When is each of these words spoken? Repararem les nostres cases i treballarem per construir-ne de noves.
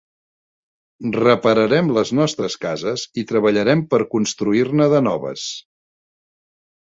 Repararem 1.17 1.91
les 1.97 2.11
nostres 2.19 2.55
cases 2.63 3.03
i 3.23 3.25
treballarem 3.33 3.83
per 3.91 3.99
construir-ne 4.15 4.87
de 4.95 5.03
noves. 5.11 5.45